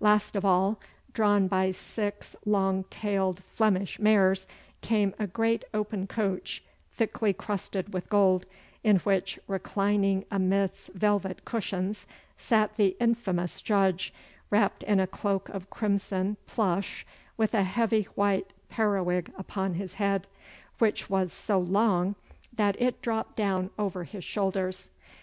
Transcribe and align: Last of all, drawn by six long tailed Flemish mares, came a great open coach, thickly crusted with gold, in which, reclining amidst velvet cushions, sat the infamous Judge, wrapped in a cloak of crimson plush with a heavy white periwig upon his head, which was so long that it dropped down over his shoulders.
Last 0.00 0.34
of 0.34 0.46
all, 0.46 0.80
drawn 1.12 1.46
by 1.46 1.70
six 1.70 2.34
long 2.46 2.84
tailed 2.84 3.40
Flemish 3.52 4.00
mares, 4.00 4.46
came 4.80 5.12
a 5.18 5.26
great 5.26 5.62
open 5.74 6.06
coach, 6.06 6.64
thickly 6.90 7.34
crusted 7.34 7.92
with 7.92 8.08
gold, 8.08 8.46
in 8.82 8.96
which, 9.00 9.38
reclining 9.46 10.24
amidst 10.30 10.88
velvet 10.94 11.44
cushions, 11.44 12.06
sat 12.38 12.78
the 12.78 12.96
infamous 12.98 13.60
Judge, 13.60 14.14
wrapped 14.48 14.82
in 14.84 15.00
a 15.00 15.06
cloak 15.06 15.50
of 15.50 15.68
crimson 15.68 16.38
plush 16.46 17.04
with 17.36 17.52
a 17.52 17.62
heavy 17.64 18.04
white 18.14 18.54
periwig 18.70 19.30
upon 19.36 19.74
his 19.74 19.92
head, 19.92 20.26
which 20.78 21.10
was 21.10 21.30
so 21.30 21.58
long 21.58 22.14
that 22.54 22.80
it 22.80 23.02
dropped 23.02 23.36
down 23.36 23.68
over 23.78 24.04
his 24.04 24.24
shoulders. 24.24 24.88